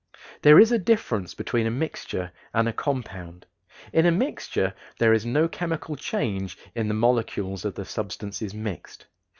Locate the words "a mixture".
1.67-2.31, 4.07-4.73